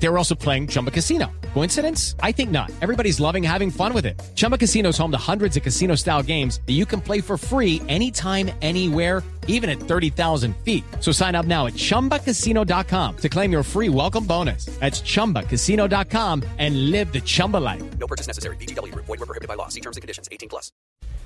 [0.00, 1.26] They were also playing Chumba Casino.
[1.54, 2.14] Coincidence?
[2.22, 2.70] I think not.
[2.80, 4.20] Everybody's loving having fun with it.
[4.34, 7.36] Chumba Casino is home to hundreds of casino style games that you can play for
[7.36, 10.84] free anytime, anywhere, even at 30,000 feet.
[11.00, 14.66] So sign up now at chumbacasino.com to claim your free welcome bonus.
[14.78, 17.82] That's chumbacasino.com and live the Chumba life.
[17.98, 18.56] No purchase necessary.
[18.56, 18.94] BGW.
[18.94, 19.68] Void were prohibited by law.
[19.68, 20.28] See terms and conditions.
[20.30, 20.70] 18 plus.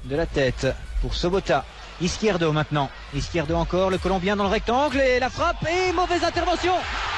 [0.04, 0.66] de la tête
[1.00, 1.64] pour Sobota.
[2.00, 2.90] Izquierdo maintenant.
[3.14, 6.72] Izquierdo encore, le Colombien dans le rectangle et la frappe et mauvaise intervention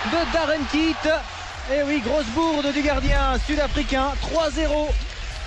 [0.06, 1.22] de Darren Keat.
[1.72, 4.08] Et oui, grosse bourde du gardien sud-africain.
[4.34, 4.68] 3-0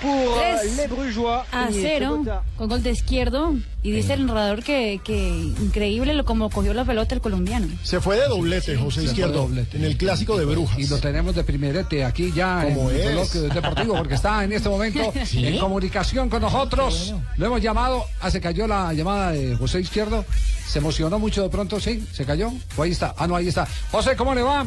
[0.02, 1.46] pour euh, Tres les Brugeois.
[1.52, 2.44] a Y cero Sobota.
[2.56, 6.86] con gol de izquierdo y dice el narrador que, que increíble lo como cogió la
[6.86, 7.68] pelota el colombiano.
[7.84, 9.78] Se fue de doblete, José Izquierdo, doblete.
[9.78, 10.78] en el clásico de Brujas.
[10.78, 13.12] Y lo tenemos de primerete aquí ya Como en el es.
[13.14, 17.14] bloque deportivo, porque está en este momento en comunicación con nosotros.
[17.38, 20.26] Lo hemos llamado, ah, se cayó la llamada de José Izquierdo.
[20.68, 22.52] Se emocionó mucho de pronto, sí, se cayó.
[22.76, 23.68] O ahí está, ah, no, ahí está.
[23.92, 24.66] José, ¿cómo le va?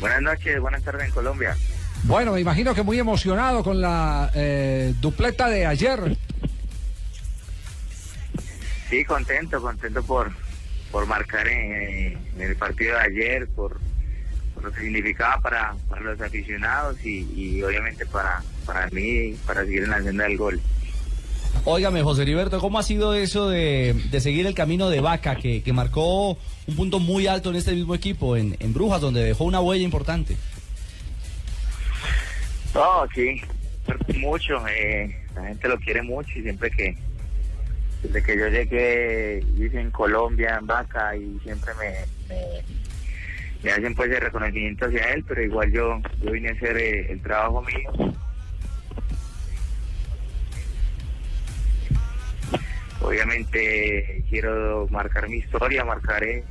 [0.00, 1.54] Buenas noches, buenas tardes en Colombia.
[2.04, 6.16] Bueno, me imagino que muy emocionado con la eh, dupleta de ayer.
[8.88, 10.32] Sí, contento, contento por,
[10.90, 13.78] por marcar en, en el partido de ayer, por,
[14.54, 19.64] por lo que significaba para, para los aficionados y, y obviamente para, para mí, para
[19.64, 20.60] seguir en la senda del gol.
[21.64, 25.62] Óigame, José Heriberto, ¿cómo ha sido eso de, de seguir el camino de Vaca, que,
[25.62, 29.44] que marcó un punto muy alto en este mismo equipo, en, en Brujas, donde dejó
[29.44, 30.36] una huella importante?
[32.74, 33.42] No, sí,
[34.18, 36.96] mucho, eh, la gente lo quiere mucho y siempre que,
[38.02, 42.34] desde que yo llegué, hice en Colombia, en Vaca, y siempre me,
[43.62, 47.12] me, hacen pues el reconocimiento hacia él, pero igual yo, yo vine a hacer eh,
[47.12, 48.14] el trabajo mío.
[53.10, 56.44] Obviamente quiero marcar mi historia, marcaré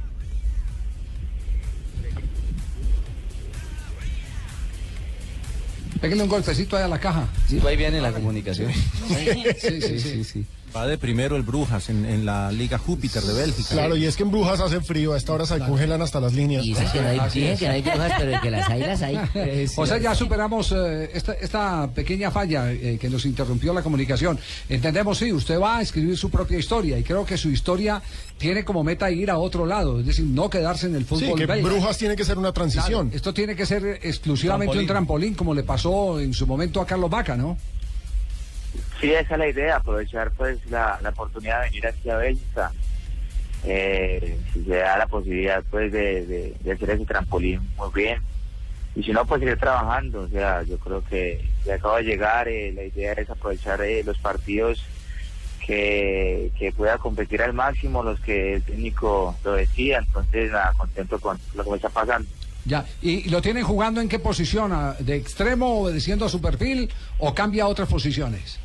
[6.02, 7.28] Pégale un golpecito ahí a la caja.
[7.48, 8.72] Sí, ahí viene la comunicación.
[8.74, 10.24] Sí, sí, sí.
[10.24, 10.46] sí.
[10.76, 13.70] Va de primero el Brujas en, en la Liga Júpiter de Bélgica.
[13.72, 16.34] Claro, y es que en Brujas hace frío, a esta hora se congelan hasta las
[16.34, 16.64] líneas.
[16.64, 19.02] Y dicen que no hay, dicen que no hay brujas, pero que las hay, las
[19.02, 19.20] hay.
[19.78, 24.38] O sea, ya superamos eh, esta, esta pequeña falla eh, que nos interrumpió la comunicación.
[24.70, 28.02] Entendemos, sí, usted va a escribir su propia historia y creo que su historia
[28.38, 31.38] tiene como meta ir a otro lado, es decir, no quedarse en el Sí, fútbol
[31.40, 31.68] que belga.
[31.68, 33.12] Brujas tiene que ser una Claro, transición.
[33.14, 37.10] esto tiene que ser exclusivamente un trampolín, como le pasó en su momento a Carlos
[37.10, 37.58] Vaca, ¿no?
[39.00, 42.72] Sí, esa es la idea, aprovechar pues la, la oportunidad de venir aquí a Bélgica.
[43.66, 48.20] Eh, si se da la posibilidad pues de, de- de hacer ese trampolín muy bien.
[48.96, 50.22] Y si no, pues seguir trabajando.
[50.22, 54.04] O sea, yo creo que ya acabo de llegar, eh, la idea es aprovechar eh,
[54.04, 54.84] los partidos
[55.66, 60.00] que, que pueda competir al máximo, los que el técnico lo decía.
[60.00, 62.28] Entonces, nada, contento con lo que me está pasando.
[62.66, 64.74] Ya, ¿y lo tienen jugando en qué posición?
[64.74, 68.60] ¿A- ¿De extremo, obedeciendo a su perfil o cambia a otras posiciones?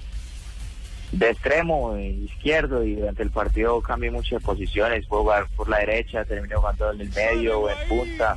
[1.19, 5.69] De extremo eh, izquierdo y durante el partido cambié mucho de posiciones, puedo jugar por
[5.69, 8.37] la derecha, termino jugando en el medio o en punta.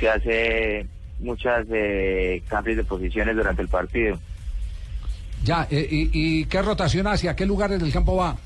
[0.00, 0.86] Se hace
[1.20, 4.18] muchas eh, cambios de posiciones durante el partido.
[5.44, 8.36] Ya, eh, y, y qué rotación hacia qué lugares del campo va?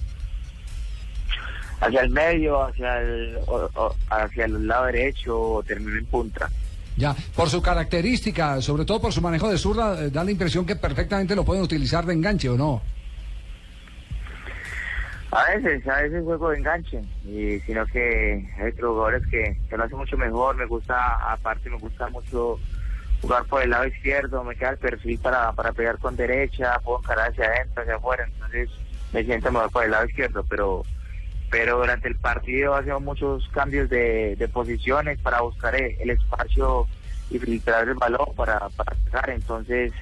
[1.81, 6.49] Hacia el medio, hacia el, o- o- hacia el lado derecho o termino en punta.
[6.97, 10.65] Ya, por su característica, sobre todo por su manejo de zurda, eh, da la impresión
[10.67, 12.83] que perfectamente lo pueden utilizar de enganche, ¿o no?
[15.33, 19.77] A veces, a veces juego de enganche, y sino que hay otros jugadores que, que
[19.79, 22.59] lo hacen mucho mejor, me gusta, aparte me gusta mucho
[23.23, 26.99] jugar por el lado izquierdo, me queda el perfil para, para pegar con derecha, puedo
[26.99, 28.69] encarar hacia adentro, hacia afuera, entonces
[29.15, 30.83] me siento mejor por el lado izquierdo, pero
[31.51, 36.87] pero durante el partido hacemos muchos cambios de, de posiciones para buscar el, espacio
[37.31, 39.93] y filtrar el balón para, para pegar, entonces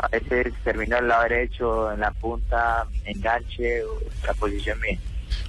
[0.00, 3.82] a veces termino al lado derecho, en la punta, enganche,
[4.26, 4.98] la posición mía.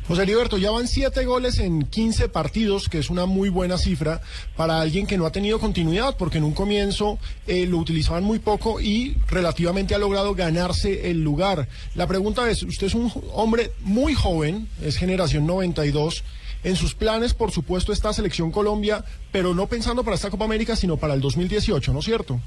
[0.08, 4.22] José Heriberto, ya van siete goles en 15 partidos, que es una muy buena cifra
[4.56, 8.40] para alguien que no ha tenido continuidad, porque en un comienzo eh, lo utilizaban muy
[8.40, 11.68] poco y relativamente ha logrado ganarse el lugar.
[11.94, 16.24] La pregunta es, usted es un hombre muy joven, es generación 92.
[16.64, 20.76] En sus planes, por supuesto, está Selección Colombia, pero no pensando para esta Copa América,
[20.76, 22.42] sino para el 2018, ¿no es cierto?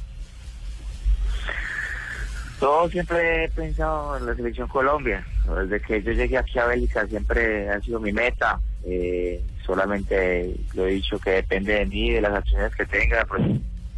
[2.62, 5.26] Yo siempre he pensado en la selección Colombia.
[5.62, 8.60] Desde que yo llegué aquí a Bélgica siempre ha sido mi meta.
[8.84, 13.24] Eh, solamente lo he dicho que depende de mí, de las acciones que tenga.
[13.24, 13.42] Pues,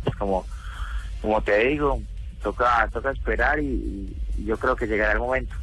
[0.02, 0.46] pues como,
[1.20, 2.00] como te digo,
[2.43, 5.55] toca, toca esperar y, yo creo que llegará el momento.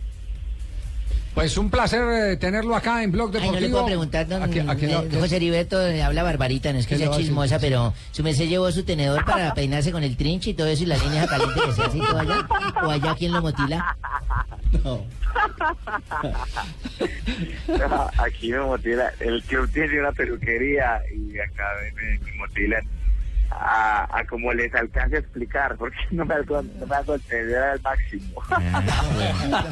[1.33, 3.53] Pues un placer eh, tenerlo acá en Blog Ay, Deportivo.
[3.53, 6.85] no le puedo preguntar, don aquí eh, no- José Heriberto eh, habla barbarita, no es
[6.87, 10.17] que ¿Qué sea a chismosa, pero su merced llevó su tenedor para peinarse con el
[10.17, 12.47] trinche y todo eso y la línea caliente que se hace y todo allá.
[12.83, 13.95] O allá quien lo motila.
[14.83, 15.05] No.
[18.17, 21.63] Aquí me motila, el club tiene una peluquería y acá
[21.95, 22.81] me, me motilan
[23.63, 27.57] a, a como les alcance a explicar, porque no me hago, no me hago entender
[27.61, 28.41] al máximo.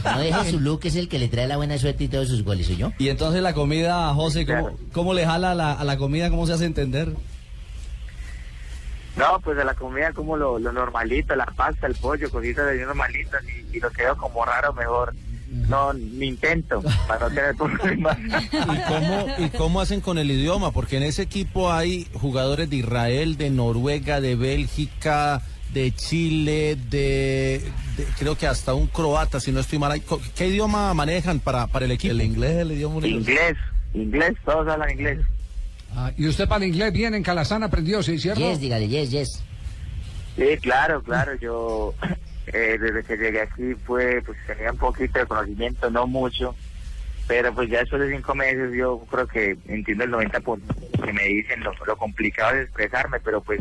[0.03, 2.43] No deje su look, es el que le trae la buena suerte y todos sus
[2.43, 2.91] goles, yo.
[2.97, 4.77] Y entonces la comida, José, ¿cómo, Claro.
[4.93, 6.29] cómo le jala a la, a la comida?
[6.29, 7.09] ¿Cómo se hace entender?
[9.17, 12.85] No, pues de la comida como lo, lo normalito, la pasta, el pollo, cositas de
[12.85, 15.13] normalitas y, y lo quedo como raro mejor.
[15.51, 18.17] No, ni intento para no tener problemas.
[18.51, 20.71] ¿Y cómo, ¿Y cómo hacen con el idioma?
[20.71, 25.41] Porque en ese equipo hay jugadores de Israel, de Noruega, de Bélgica,
[25.73, 27.61] de Chile, de,
[27.97, 30.01] de- creo que hasta un croata, si no estoy mal.
[30.35, 32.11] ¿Qué idioma manejan para, para el equipo?
[32.13, 33.55] El inglés, el idioma Inglés,
[33.93, 35.19] inglés, todos hablan inglés.
[35.95, 38.39] Ah, y usted para el inglés bien en Calazán aprendió, ¿sí, cierto?
[38.41, 39.43] Yes, dígale, yes, yes.
[40.35, 41.33] Sí, claro, claro.
[41.35, 41.93] Yo
[42.53, 46.55] eh, desde que llegué aquí fue, pues tenía un poquito de conocimiento, no mucho,
[47.27, 50.59] pero pues ya después de cinco meses yo creo que entiendo el 90%
[51.03, 51.63] que me dicen.
[51.63, 53.59] Lo, lo complicado es expresarme, pero pues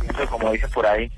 [0.00, 1.10] entiendo como dicen por ahí.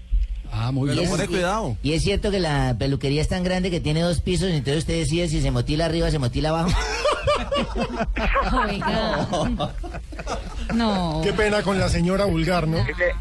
[0.51, 1.05] Ah, muy bien.
[1.05, 4.79] es- Y es cierto que la peluquería es tan grande que tiene dos pisos, entonces
[4.79, 6.71] usted decide si se motila arriba o se motila abajo.
[8.69, 9.29] Oiga.
[10.75, 11.21] No.
[11.25, 12.79] Qué pena con la señora vulgar, ¿no?
[12.79, 13.15] Ese,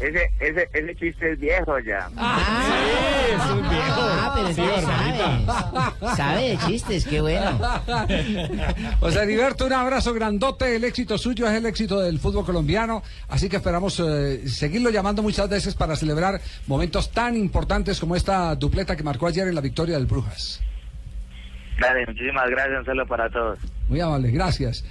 [0.00, 2.08] ese, ese, ese chiste es viejo ya.
[2.16, 6.16] Ah, pero entonces sabe.
[6.16, 7.58] Sabe de chistes, qué bueno.
[9.00, 10.76] José Heriberto, un abrazo grandote.
[10.76, 13.02] El éxito suyo es el éxito del fútbol colombiano.
[13.28, 18.54] Así que esperamos eh, seguirlo llamando muchas veces para celebrar momentos tan importantes como esta
[18.54, 20.60] dupleta que marcó ayer en la victoria del Brujas.
[21.80, 23.58] Dale, muchísimas gracias, un saludo para todos.
[23.88, 24.84] Muy amable, gracias.